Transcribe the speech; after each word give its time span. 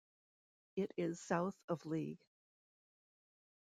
It 0.75 0.95
is 0.97 1.19
south 1.19 1.61
of 1.69 1.85
Lee. 1.85 2.19